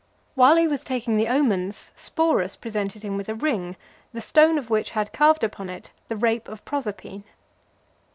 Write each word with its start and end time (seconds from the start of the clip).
While 0.33 0.55
he 0.55 0.67
was 0.67 0.83
taking 0.83 1.19
(375) 1.19 1.19
the 1.51 1.55
omens, 1.55 1.91
Sporus 1.95 2.55
presented 2.59 3.03
him 3.03 3.17
with 3.17 3.29
a 3.29 3.35
ring, 3.35 3.75
the 4.13 4.19
stone 4.19 4.57
of 4.57 4.71
which 4.71 4.89
had 4.97 5.13
carved 5.13 5.43
upon 5.43 5.69
it 5.69 5.91
the 6.07 6.15
Rape 6.17 6.47
of 6.47 6.65
Proserpine. 6.65 7.23